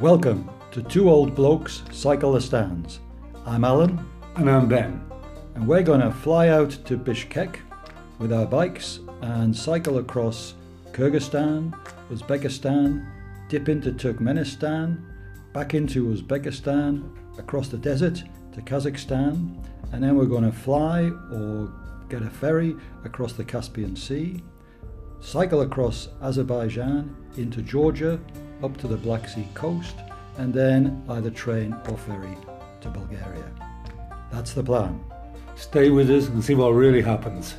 [0.00, 3.00] Welcome to Two Old Blokes Cycle the Stans.
[3.46, 3.98] I'm Alan,
[4.36, 5.02] And I'm Ben.
[5.54, 7.56] and we're going to fly out to Bishkek
[8.18, 10.54] with our bikes and cycle across
[10.92, 11.72] Kyrgyzstan,
[12.10, 13.06] Uzbekistan,
[13.48, 15.02] dip into Turkmenistan,
[15.52, 18.22] back into Uzbekistan, across the desert
[18.52, 21.72] to Kazakhstan, and then we're going to fly or
[22.08, 24.42] get a ferry across the Caspian Sea,
[25.20, 28.20] cycle across Azerbaijan into Georgia,
[28.62, 29.96] up to the Black Sea coast,
[30.38, 32.36] and then either train or ferry
[32.80, 33.50] to Bulgaria.
[34.30, 35.02] That's the plan.
[35.54, 37.54] Stay with us and see what really happens.